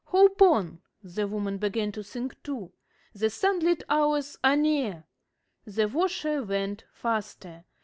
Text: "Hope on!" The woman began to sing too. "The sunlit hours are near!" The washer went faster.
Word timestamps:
"Hope 0.05 0.41
on!" 0.41 0.81
The 1.03 1.27
woman 1.27 1.59
began 1.59 1.91
to 1.91 2.01
sing 2.03 2.31
too. 2.43 2.73
"The 3.13 3.29
sunlit 3.29 3.83
hours 3.87 4.35
are 4.43 4.55
near!" 4.55 5.03
The 5.65 5.87
washer 5.87 6.41
went 6.41 6.85
faster. 6.91 7.65